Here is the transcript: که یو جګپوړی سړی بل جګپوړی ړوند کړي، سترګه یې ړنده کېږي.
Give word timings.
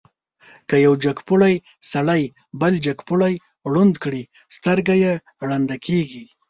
که 0.69 0.75
یو 0.85 0.93
جګپوړی 1.03 1.55
سړی 1.91 2.21
بل 2.61 2.73
جګپوړی 2.85 3.33
ړوند 3.71 3.95
کړي، 4.03 4.23
سترګه 4.55 4.93
یې 5.03 5.13
ړنده 5.47 5.77
کېږي. 5.85 6.25